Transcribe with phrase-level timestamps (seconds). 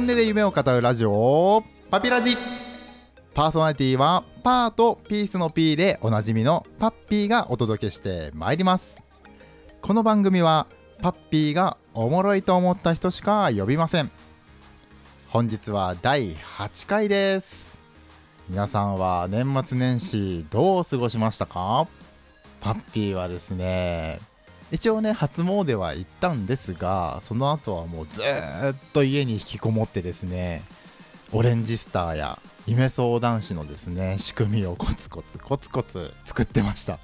[0.00, 1.62] 本音で夢を語るラジオ。
[1.90, 2.34] パピラジ。
[3.34, 8.96] パーソナリティはパーとピースの P でおなじみのパッピーがお届けしてまいります。
[9.82, 10.66] この番組は
[11.02, 14.10] パッピーがおもろいと思った人しか呼びません。
[15.28, 17.78] 本日は第8回です。
[18.48, 21.86] 皆さんは年末年始どう過ごしましたか？
[22.62, 24.18] パッピーはですね
[24.72, 30.62] 一応ね初詣は行ったんですがその後はもうずっと家に引きこもってですね
[31.32, 36.98] オレンジスターや夢相談師のですね仕組みをコツコツコツコツ作ってました。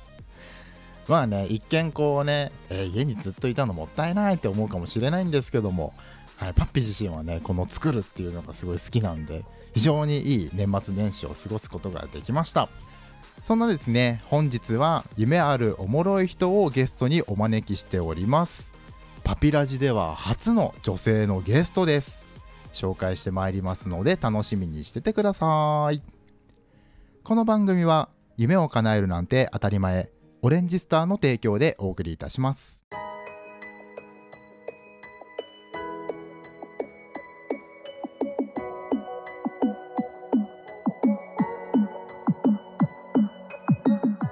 [1.09, 5.95] まあね一見こうね、えー家にずっといたのもったいないって思うかもしれないんですけども、
[6.37, 12.69] はい、パッピー自身はねこの作るっていうのがすごい好きなんで非常にいい年末年始を過ごすことができました。
[13.47, 18.75] そんなですね本日は夢あるおもろい人をゲストにお招きしております。
[19.23, 22.25] パピラジでは初の女性のゲストです。
[22.73, 26.03] 紹介してまいりますので楽しみにしててください。
[27.23, 30.10] この番組は夢を叶えるなんて当たり前
[30.43, 32.85] オレンジスターの提供でお送りいたします。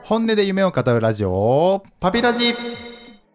[0.05, 2.55] 本音で夢を語るラジオパピラジ。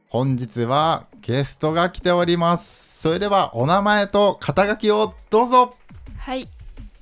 [0.08, 3.00] 本日はゲストが来ております。
[3.02, 5.76] それではお名前と肩書きをどうぞ。
[6.18, 6.48] はい。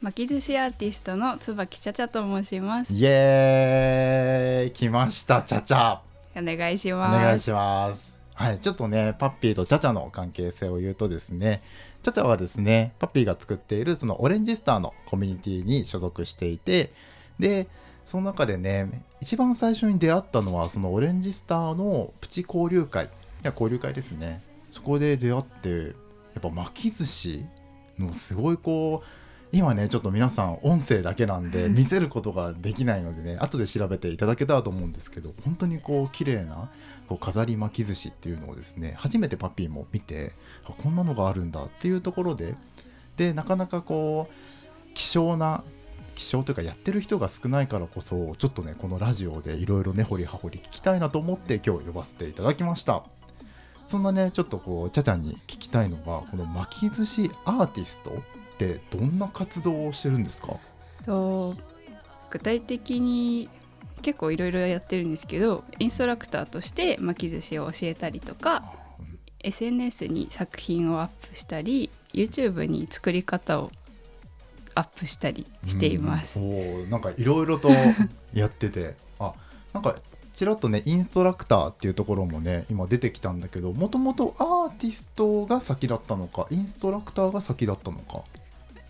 [0.01, 2.93] 巻き寿司アーティストの椿ちゃちゃと申します。
[2.93, 4.71] イエーイ。
[4.71, 5.99] 来ましたチャチャ
[6.35, 7.23] お願いしおます。
[7.23, 8.15] 願いします。
[8.35, 8.59] はい。
[8.59, 11.61] ちょっとねパッピーとチャチャの関係性を言うとですね
[12.03, 16.93] チャチャはですねパッピーが作っているそのオレンジスターのコミュニティに所属していて
[17.39, 17.67] で
[18.08, 23.06] その中でね一番最初に出会ったのはそのオレンジスターのプチ交流会。
[23.06, 23.09] い
[23.44, 24.41] や交流会ですね。
[24.72, 25.85] そこで出会ってや
[26.40, 27.45] っぱ巻き寿司
[28.00, 29.07] のすごいこう
[29.51, 36.69] 今ねちょっと皆さん音声だけなんで 見せることができないのでね後で調べていただけたらと思うんですけど本当にこう綺麗な
[37.09, 40.31] こう飾り巻き寿司っていうのをですね初めてパピーも見て
[40.66, 42.56] あこんなのがあるんだっていうところで
[43.18, 45.63] でなかなかこう希少な
[46.17, 53.03] 希少というかやってる人が少ないからこそちょっとねこのラジオでいろいろ根掘り葉掘り聞きたいなと思って今日呼ばせていただきました。
[53.88, 58.13] そんなねちょっとこうちゃちゃんに聞きたいのがこの巻き寿司アーティストっ
[58.57, 60.57] てどんな活動をしてるんですか？
[61.06, 61.53] と
[62.29, 63.50] 具体的に
[64.01, 68.63] 結構いろいろやってるんですけどインストラクターとして巻き寿司を教えたりとか
[69.39, 73.72] SNS に作品をアップしたり YouTube に作り方を
[74.77, 76.45] アップしたりしています、うん。
[76.45, 77.69] おーなんかいろいろと
[78.33, 78.95] やってて。
[79.19, 79.33] あ
[79.73, 79.95] なんか
[80.33, 88.21] ちらっとねインストラクターっていうところもね今出てきたんだけどもともとアーティストが先だったのかインストラクターが先だったのか、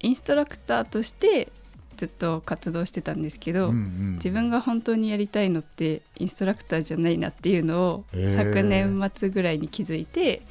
[0.01, 1.51] インストラクターとして
[1.95, 8.05] ずっと活動してたんですけど、うんうん自分が本当にやりたいのってインストラクターじゃないなっていうのを
[8.35, 10.41] 昨年末ぐらいに気づいて、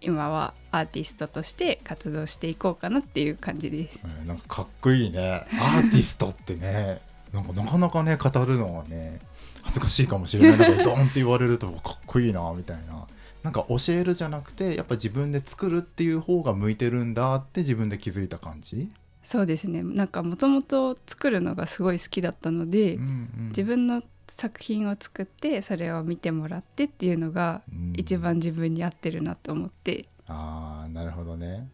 [0.00, 4.00] 今はアーティストとして活動していこうかなっていう感じです。
[4.04, 5.46] えーなんかかっこいいね。
[5.58, 7.00] アーティストってね
[7.32, 9.18] なんかなかなかね語るのはね
[9.62, 13.06] 恥ずかしいかもしれないなんかドンって言われるとかっこいいなみたいな。
[13.42, 18.88] なんか教えるじゃなくてやっぱ自分で作るっていう方が向いてるんだって自分で気づいた感じ、
[19.26, 19.82] そうですね。
[19.82, 23.48] なんかもともと作るのがすごい好きだったので、うんうん。
[23.48, 27.92] 自分の作品を作ってそれを見てもらってっていうのがうん。
[27.96, 31.68] 一番自分に合ってるなと思って、ああなるほどね。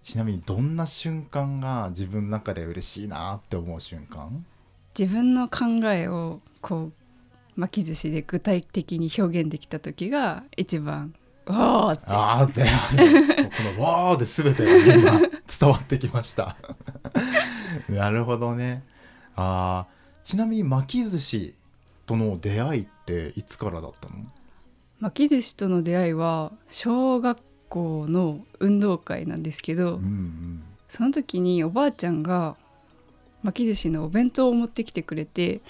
[0.00, 4.44] ちなみにどんな瞬間が自分の中で嬉しいなって思う瞬間？
[4.96, 6.92] 自分の考えをこ
[7.56, 11.14] う巻き寿司で具体的に表現できた時が一番
[11.46, 12.04] わーって。
[12.06, 12.62] ああって。
[12.62, 15.28] この「わー」で全てが今
[15.60, 16.56] 伝わってきました。
[17.88, 18.84] なるほどね。
[19.36, 19.92] あー
[20.24, 21.54] ちなみに巻き寿司
[22.06, 24.14] との出会いっていつからだったの？
[25.00, 27.38] 巻き寿司との出会いは小学
[27.68, 30.62] 校の運動会なんですけど、うんうん。
[30.88, 32.56] その時におばあちゃんが
[33.42, 35.60] 巻き寿司のお弁当を持ってきてくれて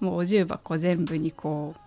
[0.00, 1.80] もうお重箱全部にこう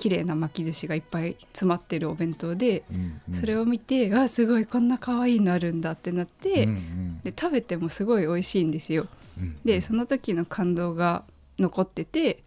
[0.00, 3.34] 綺麗な巻き寿司がいっぱい詰まってるお弁当で、うんうん。
[3.34, 7.20] それを見てあすごいこんな可愛いのあるんだってなって、うんうん。
[7.20, 9.06] で食べてもすごい美味しいんですよ。
[9.38, 11.24] うんでその時の感動が
[11.58, 12.42] 残っててへ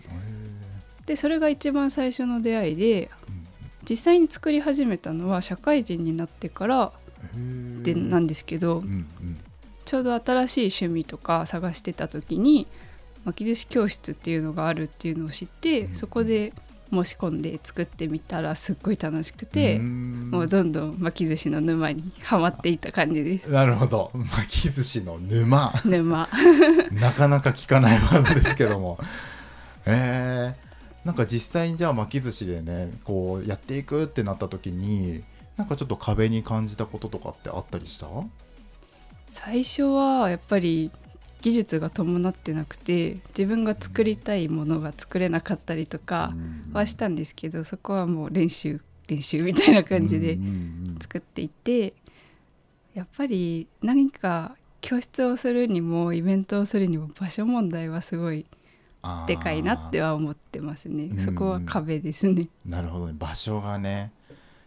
[1.05, 3.43] でそれが一番最初の出会いでうん。
[3.87, 6.91] 実際に作り始めたのは社会人になってから
[7.83, 8.89] でなんですけど、うんう
[9.25, 9.37] ん。
[9.85, 12.65] ちょうど新しい趣味とか探してた時に
[13.25, 15.95] 巻き寿司教室っていうのがあるっていうのを知って、うん。
[15.95, 16.51] そこで
[16.93, 20.29] 申し込んで作ってみたらすっごい楽しくて、ん。
[20.31, 23.49] もうどんどん巻き寿司の沼にはまっていった感じです。
[23.49, 24.11] なるほど。
[24.13, 25.73] 巻き寿司の沼。
[25.85, 26.29] 沼。
[26.91, 28.97] なかなか聞かないワードですけども。
[29.85, 35.23] えー、なんか実際にじゃあ巻き寿司でねこうやっていくってなった時に
[35.57, 38.07] なんかちょっと壁に感じたこととかってあったりした？
[39.27, 40.91] 最初はやっぱり
[41.43, 46.33] 技術が伴ってなくて自分が作りたいものが作れなかったりとか
[46.71, 50.37] はしたんですけどそこはもう練習練習みたいな感じで
[51.01, 51.93] 作っていて
[52.93, 58.45] やっぱり何か教室をするにもイベントをするにも場所問題はすごい
[59.27, 61.05] でかいなっては思ってますね。
[61.05, 61.19] うん。
[61.19, 62.47] そこは壁ですね。
[62.65, 63.15] なるほどね。
[63.17, 64.13] 場所がね。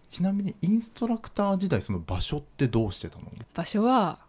[0.08, 3.24] ちなみにインストラクター時代その場所ってどうしてたの、
[3.54, 4.20] 場所は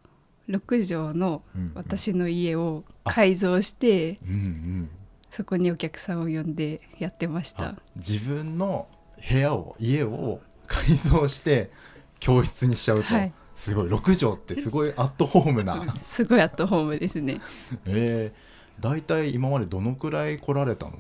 [0.50, 4.90] 6畳の私の家を改造してうんうん。
[5.30, 7.66] そこにお客さんを呼んでやってました。
[7.70, 8.88] あ自分の
[9.30, 11.72] 部屋を家を改造して
[12.20, 13.34] 教室にしちゃうと、はい。
[13.54, 13.88] すごい。
[13.88, 15.94] 6畳ってすごいアットホームな。
[15.98, 17.42] すごいアットホームですね。
[17.86, 20.94] えー、大体今までどのくらい来られたの？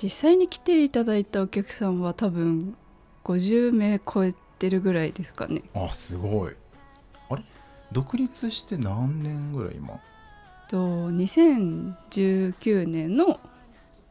[0.00, 2.76] 実際に来ていただいたお客さんは多分
[3.24, 5.62] 50名超えてるぐらいですかね。
[5.74, 6.54] あすごい
[7.94, 9.98] 独立して何年ぐらい今？
[10.68, 13.40] と2019年の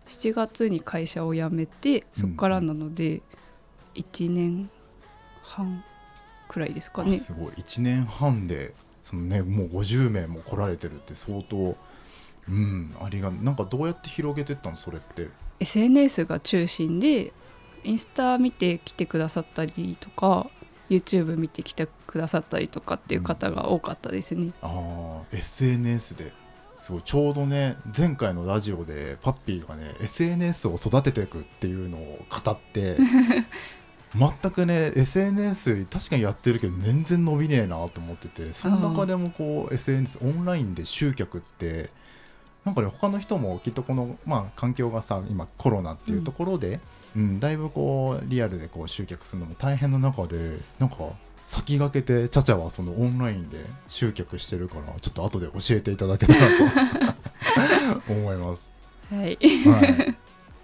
[0.07, 3.21] 7月に会社を辞めてそこからなので
[3.95, 4.69] 1年
[5.43, 5.83] 半
[6.47, 7.53] くらいですかあねすごい。
[7.57, 11.75] 1年半でそのねもう50名も来られてるって相当
[12.47, 14.75] うんありがなんかどうやって広げてったの？
[14.75, 15.27] それって。
[15.59, 17.33] SNS が中心で
[17.83, 20.47] インスタ見て来てくださったりとか
[20.95, 26.31] YouTube 見てきてくださったりとかっていう方が多かったですね、ああ SNS で
[26.79, 32.97] すごいちょうどね前回のラジオでパッピーがね SNS を育てていくっていうのを語って
[34.13, 41.89] 全くね SNS 確かにやってるけど全然伸びねえなと思っててその中でもこう SNS オンラインで集客って
[42.65, 46.81] なんかね他の人もきっとこの、まあ、環境がさ今コロナっていうところで、うん
[47.39, 50.95] だいぶこうリアルでこう集客するのも大変な中でなんか
[51.45, 56.53] 先駆けてチャチャはそのオンラインで集客してるからちょっと後で教えていただけたらと
[58.11, 58.71] 思います。
[59.11, 59.37] はい。
[59.65, 60.15] はい、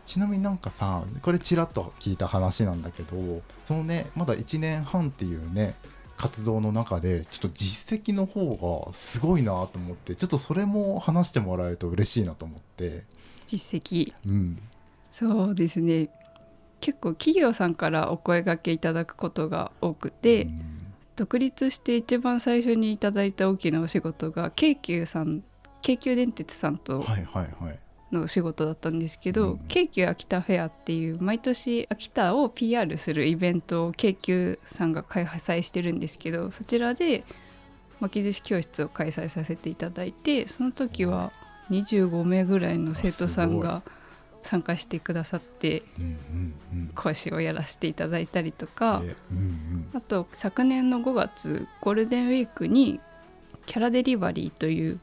[0.05, 5.75] ちなみになんかさこれちらっと聞いた話なんだけどそのねまだ1年半っていうね
[6.17, 13.03] 活動の中でちょっと実績の方がすごいなと思ってちょっとそれも話してもらえると嬉しいなと思って。
[13.45, 14.13] 実績。
[14.25, 14.59] うん。
[15.11, 16.09] そうですね
[16.79, 20.79] 結構企業さんからお声掛けいただくことが多くて、うん
[21.19, 25.43] 独立して一番最初にいただいた大きなお仕事が京急さん
[25.81, 27.79] 京急電鉄さんとはいはいはい。
[28.13, 37.25] のお仕事だったんですけど、うん京急秋田フェアっていう毎年秋田を PR するイベントを京急さんが開催してるんですけどそちらで
[37.99, 41.33] 巻き寿司教室を開催させていただいてその時は
[41.69, 43.83] 25名ぐらいの生徒さんが
[44.49, 45.83] 参加してくださって
[46.95, 49.03] 講師をやらせていただいたりとか、
[49.93, 52.99] あと昨年の5月ゴールデンウィークに
[53.67, 54.99] キャラデリバリーという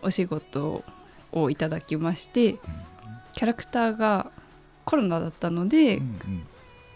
[0.00, 0.82] お仕事
[1.32, 2.56] をいただきまして
[3.34, 4.32] キャラクターが
[4.86, 6.00] コロナだったので、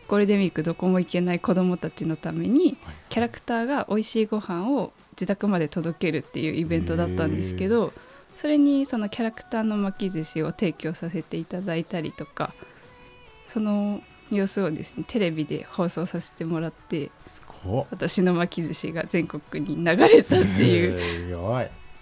[0.08, 2.94] ゴールデンウィークどこも行けない子どもたちのためにはい。
[3.10, 7.92] キャラクターが美味しいご飯を自宅まで届けるっていうイベントだったんですけど
[8.36, 12.52] それにそのキャラクターの巻き寿司を提供させていただいたりとか
[13.46, 17.86] その様子をですねテレビで放送させてもらってすごっ。
[17.90, 20.98] 私の巻き寿司が全国に流れたっていう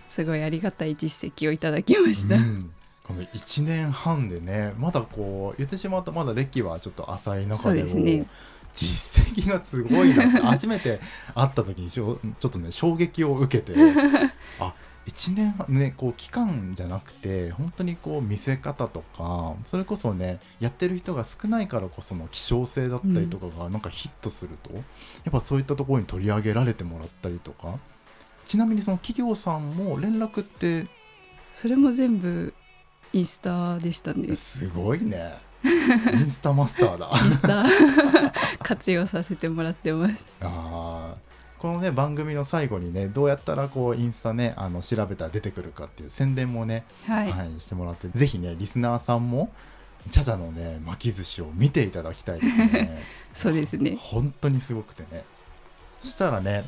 [0.08, 0.42] すごい。
[0.42, 2.36] ありがたい実績をいただきました。
[2.36, 2.70] うん。
[3.02, 8.26] この1年半でねまだこう言ってしまうとまだ歴はちょっと浅いそ中でもうですね。
[8.72, 10.98] 実績がすごいなって初めて
[11.34, 13.78] 会った時にちょちょっとね衝撃を受けて
[14.58, 14.74] あ
[15.06, 24.80] 1年半ねこう期間じゃなくて本当にこう見せ方とかそれこそねやってる人が少ないからこその希少性だったりとかがなんかヒットすると、や
[25.28, 27.76] っぱそういったところに取り上げられてもらったりとか
[28.46, 30.86] ちなみにその企業さんも連絡って
[31.52, 32.54] それも全部
[33.12, 34.28] インスタでしたね。
[34.28, 35.34] インすごいね
[35.64, 37.64] インスタマスターだスタ
[38.62, 40.14] 活用させてもらってます。
[40.40, 41.33] あー
[41.64, 49.50] このね番組の最後にねどうやったらこうインスタねあの調べたら出てくるかっていう宣伝もね、はい、はいしてもらってぜひねリスナーさんも
[50.10, 53.02] チャチャのね巻き寿司を見ていただきたいですね。
[53.32, 53.96] そうですね。
[53.98, 55.24] 本当にすごくてね。
[56.02, 56.64] そしたらね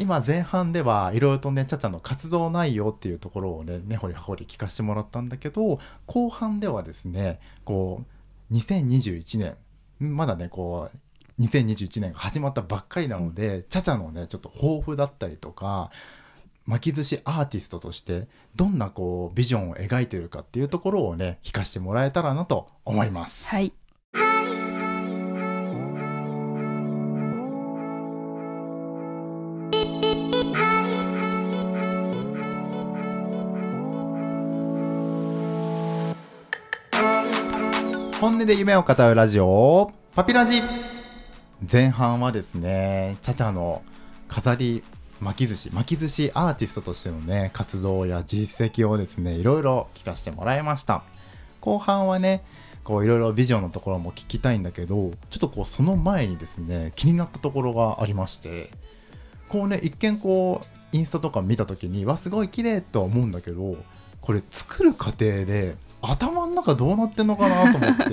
[0.00, 8.02] 今前半ではいろいろとねチャチャの活動内容っていうところをね根掘り葉掘り聞かせてもらったんだけど後半ではですねこ
[8.50, 9.56] う2021年
[10.00, 10.98] まだねこう
[11.40, 15.90] 2021年が始まったばっかりなので、ちゃちゃのねちょっと抱負だったりとか
[16.66, 23.48] 巻き寿司アーティストとしてどんなこうビジョンを描いているかっていうところをね聞かせてもらえたらなと思います。
[23.48, 23.72] はい。
[38.20, 40.60] 本音で夢を語るラジオパピラジ
[41.70, 43.82] 前半はですねチャチャの
[44.28, 44.82] 飾り
[45.20, 51.02] 巻き寿司巻き寿司アーティストとしてのね活動や実績をですねいろいろ聞かせてもらいました。
[51.60, 52.42] 後半はね
[52.84, 58.70] こういろいろビジョンのところも聞きたいんだけどちょっとこうその前にですね気になったところがありまして
[59.48, 63.76] こうね一見こうインスタとか見た時にわすごい綺麗とは思うんだけど
[64.22, 68.04] これ作る過程で頭の中どうなってんのかなと思って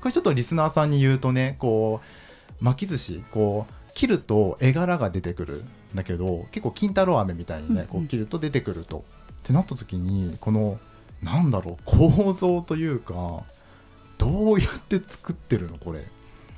[0.00, 2.25] これちょっとリスナーさんに言うとねこう
[2.60, 9.04] 巻き寿司こう切ると絵柄が出てくるんだけど結構金太郎飴みたいにねこう切ると出てくると。
[9.40, 10.76] ってなった時にこの
[11.22, 13.44] なんだろう構造というか
[14.18, 16.04] どうやって作ってるのこれ。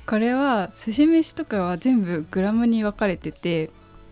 [0.07, 3.69] これは寿司飯とかは全部グラムに分かれてて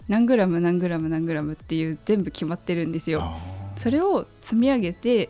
[0.07, 3.35] 何グラム何グラム何グラムっていう全部決まってるんですよ。
[3.77, 5.29] それを積み上げて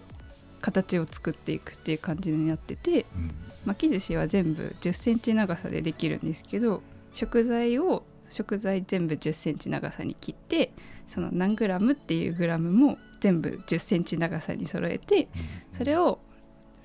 [0.60, 3.32] 形を作っていくっていう感じになっててうん
[3.68, 6.82] 巻き寿司は全部1 0センチ長さでできるんですけど
[7.12, 10.72] 食材を食材全部1 0センチ長さに切って
[11.08, 15.28] その何グラムっていうグラムも全部1 0センチ長さに揃えて
[15.78, 16.20] それを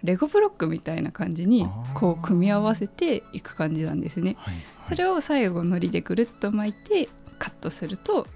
[0.03, 4.35] レゴブロックみたいな感じにこう組み合わせていく感じなんですね。
[4.39, 4.65] はいはい。
[4.89, 7.09] それを最後のりでぐるっと巻いて
[7.39, 8.27] カットすると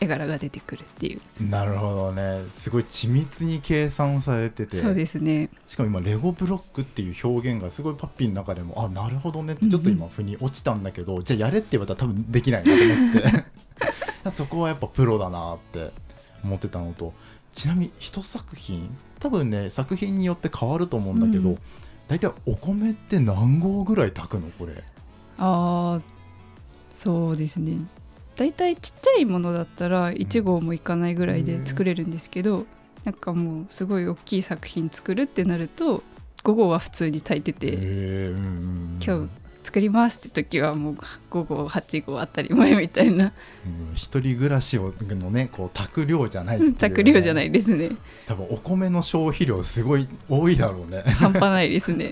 [0.00, 1.20] 絵柄が出てくるっていう。
[1.48, 2.42] なるほどね。
[2.52, 4.76] すごい緻密に計算されてて。
[4.76, 5.50] そうですね。
[5.68, 13.44] しかも今レゴブロックっていう表現がすごいパッピーの中でもあなるほどねってちょっと今腑に落ちたんだけど、じゃあやれって言われたら多分できないなと思っ
[14.24, 14.30] て。
[14.30, 15.90] そこはやっぱプロだなって
[16.42, 17.12] 思ってたのと。
[17.52, 21.58] ちなみに一作品多分ね作品によって変わると思うんだけど、うん
[22.06, 24.74] 大体お米って何合ぐらい炊くのこれ？
[25.38, 26.00] ああ
[26.94, 27.78] そうですね
[28.36, 32.66] だいたいちっちゃいものだったら1合もいかないぐらいで作れるんですけど、
[33.04, 36.02] なんかもうすごい大きい作品作るってなると
[36.42, 37.74] 5合は普通に炊いてて、
[39.04, 40.94] 今日作りますって時はもう
[41.30, 43.32] 5合8合当たり前みたいな。
[43.66, 46.72] うん一人暮らしをのねこう炊く量じゃないいうね。
[46.74, 47.90] 炊く量じゃないですね。
[48.26, 51.02] 多分お米の消費量すごい多いだろうね。
[51.02, 52.10] 半端ないですね。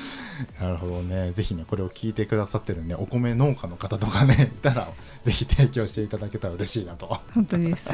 [0.60, 1.32] なるほどね。
[1.32, 4.88] ぜひねこれを聞いてくださってるねお米農家の方とかねいたら
[5.24, 7.18] ぜひ提供していただけたら嬉しいなと。
[7.34, 7.88] 本当にです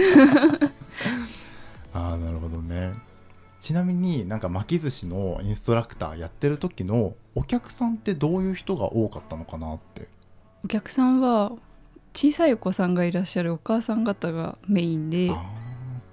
[3.63, 10.09] ちなみになんか巻き寿司のインストラクターやってる時のお客さんってどういう人が多かったのかなって。
[10.65, 11.53] お客さんは
[12.13, 15.45] 小さいお子さんがいらっしゃるお母さん方がメインであ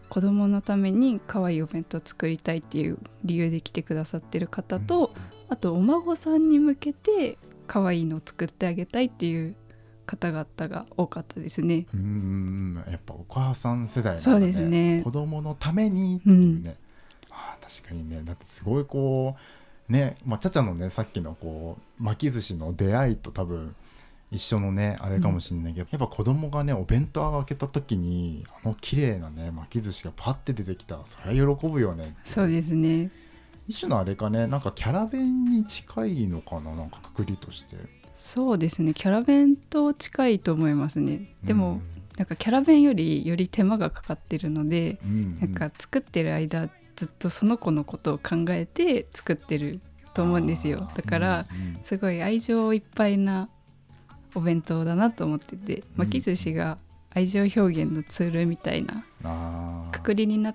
[0.09, 5.11] 子供のために可愛いお弁当作りたいっていう理由で来てくださってる方と、
[5.49, 9.55] あとお孫さんに向けて可愛いのを作ってあげたいっていう
[10.05, 11.87] 方々が多かったですね。
[11.93, 12.83] ーうーん。
[12.89, 15.01] やっぱお母さん世代なんだそうですね。
[15.03, 16.77] 子供のためにっていうね、
[17.39, 18.21] あー確かにね。
[18.23, 19.35] だってすごいこ
[19.89, 23.75] うねまあちゃちゃのねさっきのこう巻き寿司の出会いと多分
[24.31, 33.09] 一緒のねあれかもしれないけど、やっぱ子供がねお弁当を開けた時にあの綺麗なね巻き寿司がパッて出てきたらそれは喜ぶよねそうですね。
[33.67, 37.75] 一種のあれかねなんかキャラ弁に近いのかななんかくくりとして。
[38.15, 38.93] そうですね。
[38.93, 41.33] キャラ弁と近いと思いますね。
[41.45, 41.81] でも、うん。
[42.17, 45.39] なんかキャラ弁よりより手間がかかってるので、うん。
[45.39, 46.69] なんか作ってる間
[46.99, 49.79] ずっとその子のことを考えて作ってる
[50.13, 50.85] と思うんですよ。
[50.95, 51.81] だから、うんうん。
[51.85, 53.49] すごい愛情いっぱいな
[54.35, 56.77] お弁当だなと思ってて巻き寿司が
[57.09, 59.05] 愛情表現のツールみたいな
[59.93, 60.53] くくりにな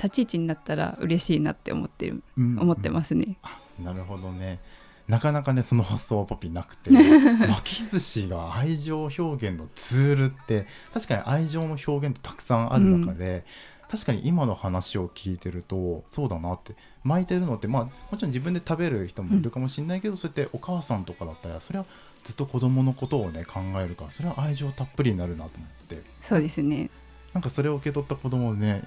[0.00, 3.36] 立ち位置になったら嬉しいなって思ってるうん思ってますね。
[3.82, 4.60] なるほどね。
[5.08, 6.90] なかなかねその発想はパピなくて
[7.48, 13.44] 巻き寿司が愛情表現のツールって確かに愛情の表現ってたくさんある中で、
[13.90, 16.74] 確かに今の話を聞いてるとそうだなって。
[17.02, 21.86] 巻いてるのってまあもちろん自分で食べる人もいるかもしれないけど、そうやってお母さんとかだったらそれは
[22.22, 26.00] ずっと子供のことをね考えるからそれは愛情たっぷりになるなと思って。
[26.20, 26.88] そうですね。
[27.32, 28.84] なんかそれを受け取った子供ね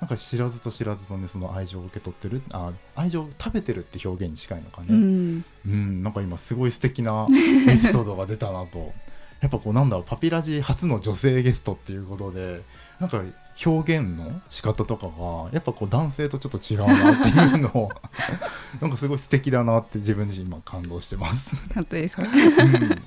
[0.00, 5.44] なんか知らずと知らずとねその愛情を受け取ってるあ愛情を食べてるって表現に近いのかね、うん。
[5.66, 7.26] うん、なんか今すごい素敵な
[7.68, 8.92] エピソードが出たなと。
[9.40, 12.62] やっぱこうなんだろうパピラジ初の女性ゲストっていうことで
[12.98, 13.22] なんか
[13.64, 17.90] 表現の仕方とかがやっぱこう男性とちょっと違うなっていうのを
[18.80, 22.22] なんかすごい素敵だなって自分自身今感動してます、本当ですか？
[22.22, 23.02] うん。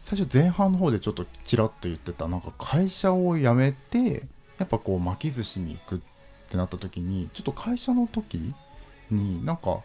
[0.00, 4.26] 最初前半の方でちょっとちらっと言ってたなんか会社を辞めて
[4.58, 5.98] やっぱこう巻き寿司に行くっ
[6.48, 8.54] てなった時にちょっと会社の時
[9.10, 9.80] になんか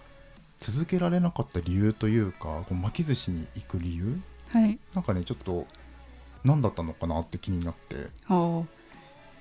[0.60, 5.68] 続けられなかった理由というかこう巻き寿司に行く理由はいなんかねちょっと
[6.44, 8.08] 何だったのかなって気になって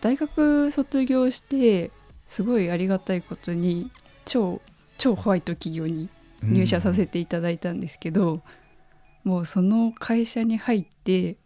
[0.04, 1.90] 大学卒業して
[2.26, 3.90] すごいありがたいことに
[4.26, 4.60] 超
[4.98, 6.10] 超ホワイト企業に
[6.42, 8.42] 入社させていただいたんですけど、
[9.24, 11.38] もうその会社に入って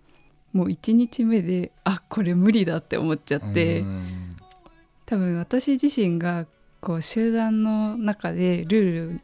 [0.52, 4.36] もう1日目であこれ無理だって思っちゃって、うん。
[5.06, 6.48] 多分私自身が
[6.80, 9.20] こう集団の中でルール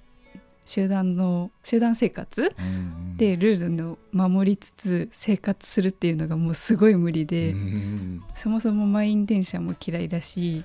[0.64, 10.64] 集団の集団生活うんでルールの守りつつ生活するっていうのがもうすごい無理で、うんそもそも満員電車も嫌いだし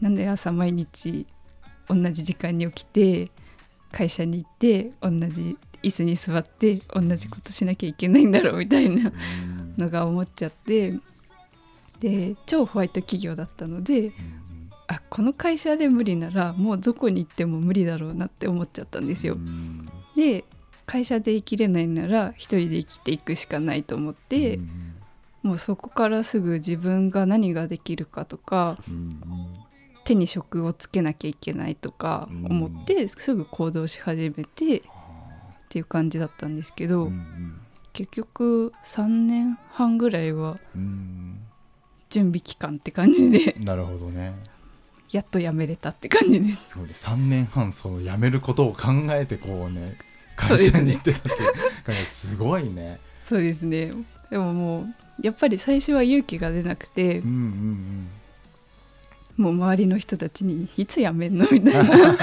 [0.00, 1.26] なんで朝毎日
[1.88, 3.30] 同じ時間に起きて
[3.90, 9.12] 会社に行って同じ椅子に座って同じことしなきゃいけないんだろうみたいな
[9.76, 10.98] のが思っちゃって
[11.98, 14.12] で超ホワイト企業だったので
[14.90, 19.34] あこの会社で無理ならもうどこに行っても無理だろうなって思っちゃったんですよ。
[19.34, 19.36] う。
[19.36, 19.88] ん。
[20.16, 20.44] で
[20.84, 24.94] 会社で生きれないなら一人で生きていくしかないと思って、うん。
[25.44, 29.20] もうそこからすぐ自分が何ができるかとかうん
[30.04, 34.82] 手に職をつけなきゃいけないとか思って、すぐ行動し始めてっ
[35.68, 37.60] ていう感じだったんですけど、うん
[37.92, 41.40] 結局3年半ぐらいはうん。
[42.08, 43.56] 準備期間って感じで。
[43.60, 44.34] なるほどね
[45.10, 46.70] やっと辞めれたって感じです。
[46.70, 49.96] すごいね3年半その辞めることを考えてこうね
[50.36, 51.22] 会社に行ってたっ
[51.84, 53.92] てすごいねそうですね
[54.30, 54.86] でももう
[55.22, 58.08] やっぱり最初は勇気が出なくてうんうん
[59.36, 62.18] もう周りの人たちに「いつ辞めんの?」みたいな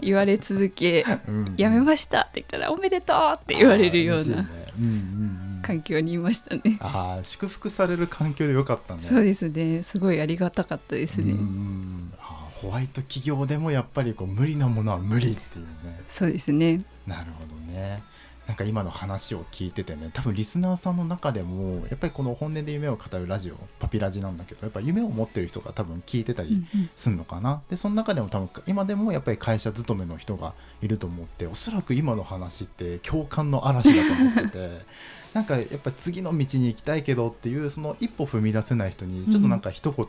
[0.00, 4.46] 言われ続けうんうん「辞めました」って言ったら「おめでとう!」って言われるようなあー嬉しいね
[4.78, 6.76] うんうんうん環境にいましたね。
[6.80, 11.32] ああ祝福される環境でよかったねそうですねすごいありがたかったですね。
[11.32, 12.25] うんうんあー
[12.62, 16.00] ホワイト企業でもやっぱりこう無理なものは無理っていうね。
[16.08, 16.82] そうですね。
[17.06, 18.02] なるほどね。
[18.46, 20.10] なんか今の話を聞いててね。
[20.12, 26.64] 多分リスナーさんの中でもやっぱりこの本音で夢を語るラジオパピラジなんだけどやっぱ夢を持ってる人が多分聞いてたり
[26.94, 34.70] するのかな、でその中でも多分今でもやっぱり会社勤めの人がいると思っておそらく今の話って共感の嵐だと思ってて
[35.34, 40.06] なんかやっぱ次の道に行きたいけどっていうその一歩踏み出せない人にちょっとなんか一言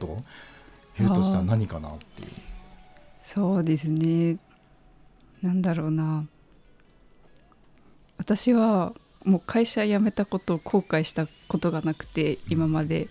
[0.98, 2.30] 言うとしたら何かなっていう。
[3.24, 4.38] そうですね。
[5.42, 6.26] なんだろうな。
[8.18, 13.10] 私はもう会社辞めたことを後悔したことがなくて今まで。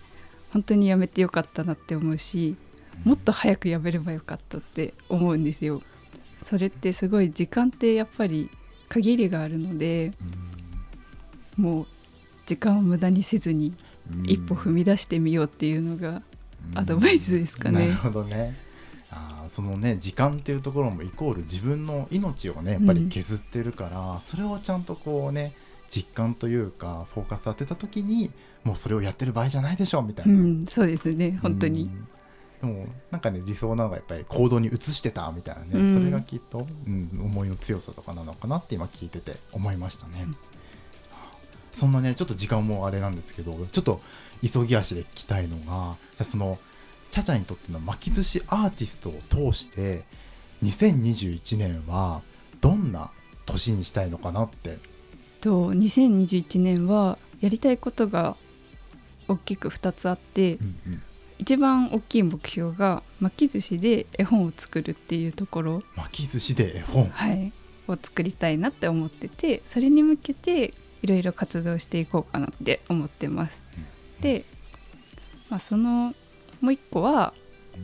[0.51, 2.55] 本当に辞めてよかったなって思うし
[3.03, 5.81] もっと早く辞めればよかったって思うんですよ。
[6.43, 8.49] それってすごい時間ってやっぱり
[8.89, 10.13] 限りがあるので
[11.57, 11.87] もう
[12.45, 13.73] 時間を無駄にせずに
[14.11, 14.29] うん。
[14.29, 16.21] 一歩踏み出してみようっていうのが
[16.75, 17.79] アドバイスですかね。
[17.79, 18.55] なるほどね。
[19.09, 25.53] あーそのね時間っていうところもイコール自分の命をねやっぱり削ってるから、それをちゃんとこうね
[25.87, 28.31] 実感というかフォーカス当てた時に
[28.63, 31.83] もうそれをやってる場合じゃないでしょみたいうな、んそうですね本当に。
[31.83, 32.07] うん。
[32.59, 35.93] でもなんかね理想なのがやっぱり行動に移してたみたいなね、うん。
[35.93, 40.27] それがきっと、うん、思いの強さとかなのかなって今聞いてて思いましたね、
[41.71, 44.01] そんなねちょっと時間もあれなんですけどちょっと
[44.45, 46.57] 急ぎ足で聞きたいのがその
[47.09, 50.03] チャチャにとっての巻き寿司アーティストを通して
[50.63, 52.21] 2021年は
[52.61, 53.11] どんな
[53.45, 54.77] 年にしたいのかなって。
[55.39, 58.35] と2021年はやりたいことが
[59.27, 61.01] 大きく2つあってうんうん。
[61.39, 67.07] 一番大きい目標が巻き寿司で絵本を作るっていうところ、巻き寿司で絵本。
[67.09, 67.53] はい、
[67.87, 73.61] を作りたいなって思っててそれに向けていろいろ活動していこうかなって思ってます。
[74.21, 74.43] で、
[75.49, 76.13] まあ、その
[76.61, 77.33] もう一個は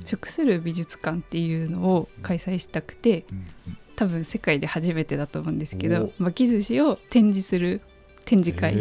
[0.05, 6.23] 食する美術館っていうのを開催したくてうんうん多分世界で初めてだと思うんですけどお。
[6.23, 7.81] 巻き寿司を展示する
[8.25, 8.75] 展示会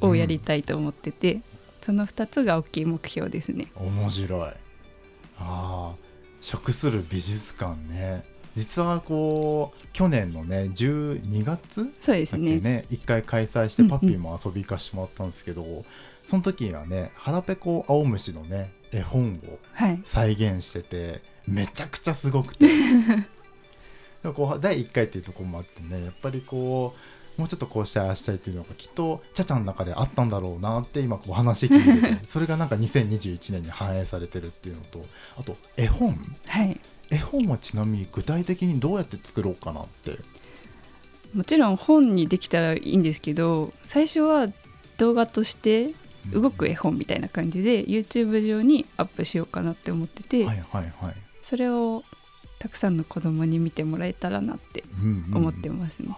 [0.00, 1.42] をやりたいと思ってて、
[1.80, 3.66] その2つが大きい目標ですね。
[3.76, 4.50] 面白い。
[4.50, 4.54] あ
[5.38, 5.94] あ
[6.40, 8.24] 食する美術館ね。
[8.54, 12.60] 実はこう去年のね12月そうですね。
[12.60, 13.98] ね一回開催してうんうん。
[13.98, 15.84] パッピーも遊び行かしてもらったんですけど、
[16.28, 20.02] その時にはね腹ペコ青虫のね絵本をはい。
[20.04, 22.68] 再現しててめちゃくちゃすごくて。
[24.22, 26.94] でもこう第1回っていうところもあってねやっぱりこ
[27.38, 35.06] うもうちょっとこうしたいああしたいっていうのがきっとちゃちゃの中であったんだろうなって今こう話聞いてて それがなんか2021年に反映されてるっていうのと
[35.38, 36.14] あと絵本。
[36.46, 36.78] はい。
[37.10, 40.18] 絵本はちなみに具体的にどうやって作ろうかなって。
[41.32, 44.48] もちろん本にできたらいいんですけど最初は
[44.98, 45.94] 動画として
[46.32, 52.04] 動く絵本みたいな感じで YouTube 上にアップしようかなって思ってて、はいはいはい、それを
[52.58, 56.08] たくさんの子供に見てもらえたらなってうんうん思ってますね。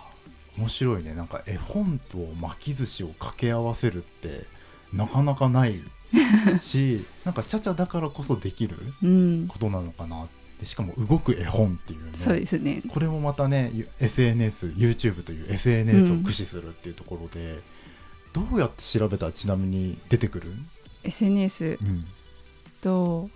[0.59, 1.15] 面白いね。
[1.15, 4.45] なんか絵本と巻き寿司を掛け合わせるって
[4.93, 5.81] なかなかない
[6.61, 10.27] し なんかちゃちゃだからこそできるうん、ことなのかな
[10.59, 12.11] でしかも動く絵本っていうね。
[12.15, 12.83] そうですね。
[12.89, 17.61] これもまたね SNSYouTube という SNS を駆使するっていうところで、
[18.33, 20.53] どうやって調べたらちなみに出てくる、
[21.05, 22.05] SNS うん、
[22.81, 23.31] と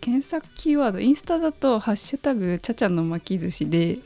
[0.00, 3.98] 検索キーワードインスタだと「ハッシュタグちゃちゃの巻き寿司」で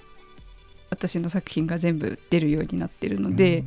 [0.91, 3.65] 私の作品が全部出るようになってるので、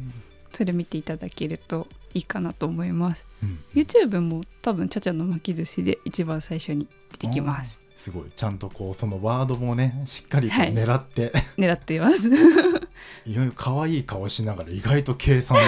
[0.54, 3.26] それ見ていただけるといいかなと思います。
[3.42, 7.82] うん YouTube も多分ちゃちゃの巻き寿司で一番最初に出てきます。
[7.96, 8.26] すごい。
[8.36, 12.30] ちゃんとこうそのワードもねしっかり狙って、狙っています。
[13.26, 15.64] いろいろ可愛い顔しながら意外と計算が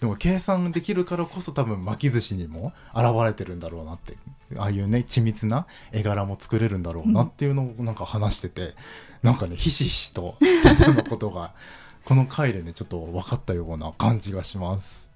[0.00, 4.16] ででも計算できるからこそ多分巻き寿司にも現れてるんだろうなって。
[4.56, 8.74] ああいうね緻密な絵柄も作れるんだろうなっていうのをなんか話してて、
[9.22, 11.52] なんかねひしひしとちゃちゃのことが
[12.04, 15.08] この回でねちょっと分かったような感じがします。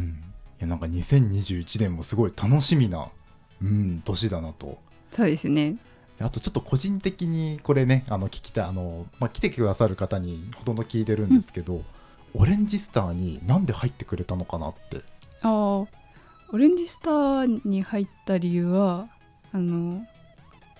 [0.00, 0.10] うん、い
[0.60, 3.08] やなんか2021年もすごい楽しみな、
[3.60, 4.78] うん、年だなと。
[5.12, 5.76] そうですね。
[6.18, 11.82] あとちょっと個人的にこれねあの聞きたいあの、まあ、来てくださる方にほとんど聞いてるんですけど、
[12.38, 15.02] オレンジスターになんで入ってくれたのかなって。
[15.42, 15.88] あー
[16.52, 19.08] オレンジスターに入った理由は
[19.52, 20.06] あの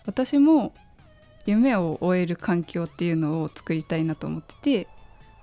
[0.06, 0.72] 私も
[1.44, 4.88] 夢を終える環境っていうのを作りたいなと思ってて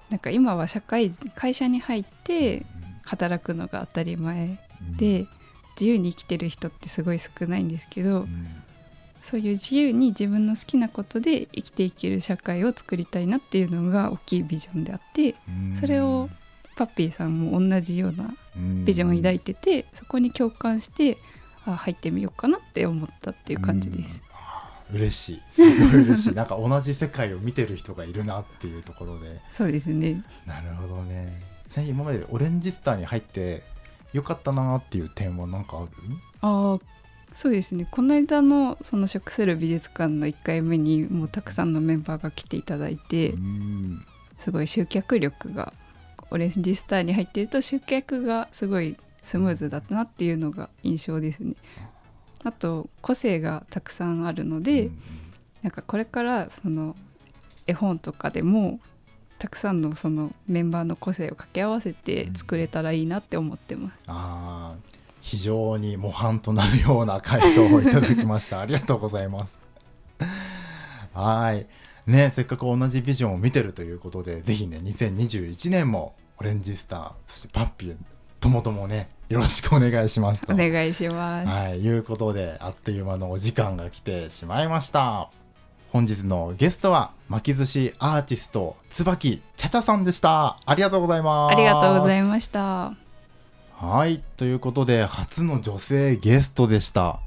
[0.10, 2.66] なんか今は社会会社に入って
[3.04, 4.60] 働くのが当たり前
[4.98, 5.26] で
[5.76, 8.63] 自由に生きてる人ってすごい少ないんですけどうん
[9.24, 15.78] そういう自由に自分の好きなことで生きていける社会を作りたいなっていうのが大きいビジョンであってうん。
[15.80, 16.30] それを
[16.76, 21.18] パッピーさんも同じようなうんビジョンを抱いててそこに共感して
[21.66, 24.22] あ入ってみようかなって思ったっていう感じです。
[24.92, 24.98] うん。
[24.98, 25.42] 嬉しい。
[25.50, 26.34] すごい嬉しい。
[26.36, 29.40] なんか同じ世界を見てる人がいるなっていうところで。
[29.54, 30.22] そうですね。
[30.46, 31.42] なるほどね。
[31.88, 33.64] 今までオレンジスターに入って
[34.12, 35.90] よかったなっていう点は何かある？
[36.42, 36.80] ああ
[37.34, 37.88] そうですね。
[37.90, 44.06] この間のその食する美術館の1回目にもうたくさんのメンバーが来ていただいてうん。
[44.40, 45.74] すごい集客力が
[46.30, 51.56] オレンジスターに入ってると集客がすごいスムーズだったなっていうのが印象ですね。
[52.44, 55.00] あと個性がたくさんあるので、うん
[55.64, 56.96] なんかこれからその
[57.66, 58.80] 絵本とかでも
[59.40, 63.98] たくさんのそのメンバーの個性を掛け合わせて作れたらいいなって思ってます。
[64.08, 68.60] あー非常に模範となるような回答をいただきました。
[68.62, 69.58] ありがとうございます。
[71.14, 71.66] はい。
[72.06, 77.96] ねせっかく同じビジョンを見てるということでぜひね2021年もオレンジスターそしてパッピー
[78.42, 80.52] ともともねよろしくお願いしますと。
[80.52, 81.48] お願いします。
[81.48, 85.30] はい、いうことであっという間のお時間が来てしまいました。
[85.94, 90.60] 本日のゲストは巻き寿司アーティスト椿ちゃちゃさんでした。
[90.66, 91.54] ありがとうございます。
[91.54, 92.94] ありがとうございました。
[93.86, 97.20] はいということで初の女性ゲストでした。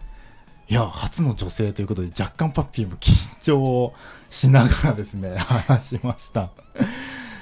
[0.70, 3.92] いや初の女性ということで若干パッピーも緊張
[4.30, 6.48] しながらですね 話しました。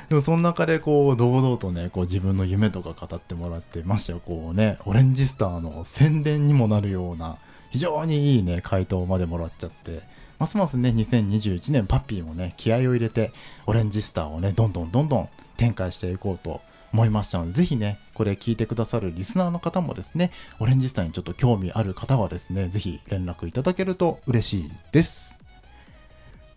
[0.09, 4.20] でもその中でこう堂々とねこう自分の夢とか語ってもらってましたよ。
[4.27, 7.37] こうねオレンジスターの宣伝にもなるような
[7.70, 10.03] 非常にいいね回答までもらっちゃって。
[10.40, 13.33] ますますね2021年パッピーもね気合を入れて
[13.66, 16.61] オレンジスターをねどんどんどんどん展開していこうと
[16.94, 20.30] 思いましたのでぜひねこれ聞いてくださるリスナーの方もですね
[20.61, 25.40] オレンジスターにちょっと興味ある方はですねぜひ連絡いただけると嬉しいです。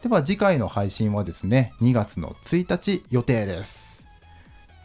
[0.03, 4.07] では次回の配信はですね2月の1日予定です。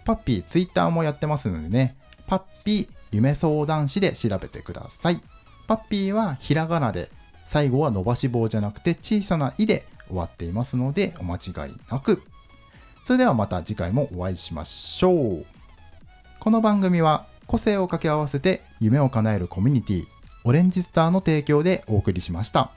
[0.06, 5.20] パッピーツイッターもやってますのでねパッピー夢相談士で調べてください。
[5.68, 7.10] パッピーはひらがなで
[7.46, 12.22] 最後は伸ばし棒じゃなくて小さな「い」で終わっていますのでお間違いなく
[13.04, 15.46] それではまた次回もお会いしましょう
[16.38, 20.04] この番組は個性を掛け合わせて夢を叶えるコミュニティ
[20.44, 22.70] オレンジスターの提供でお送りしました。